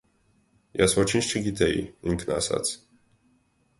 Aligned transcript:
Ես 0.81 0.95
ոչինչ 1.01 1.21
չգիտեի, 1.27 1.85
ինքն 2.13 2.35
ասաց… 2.39 2.73